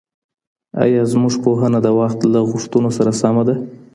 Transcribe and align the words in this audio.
ایا 0.83 1.03
زموږ 1.11 1.33
پوهنه 1.43 1.79
د 1.83 1.87
وخت 1.99 2.19
له 2.33 2.39
غوښتنو 2.49 2.89
سره 2.97 3.11
سمه 3.21 3.43
ده؟ 3.47 3.55